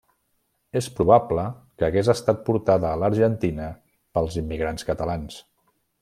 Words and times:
És 0.79 0.85
probable 0.99 1.43
que 1.81 1.85
hagués 1.89 2.09
estat 2.15 2.41
portada 2.49 2.89
a 2.93 2.97
l'Argentina 3.01 3.67
pels 4.19 4.39
immigrants 4.45 4.87
catalans. 4.93 5.37